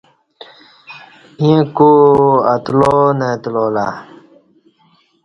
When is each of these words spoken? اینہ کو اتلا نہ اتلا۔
اینہ 1.39 1.61
کو 1.75 1.89
اتلا 2.53 2.95
نہ 3.19 3.27
اتلا۔ 3.35 3.87